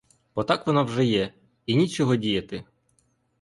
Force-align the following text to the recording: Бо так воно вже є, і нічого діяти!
Бо 0.35 0.43
так 0.43 0.67
воно 0.67 0.83
вже 0.83 1.05
є, 1.05 1.33
і 1.65 1.75
нічого 1.75 2.15
діяти! 2.15 2.63